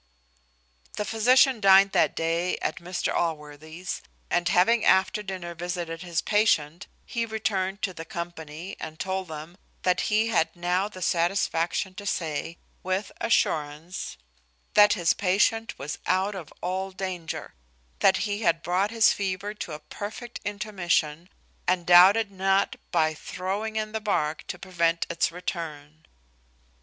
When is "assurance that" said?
13.21-14.93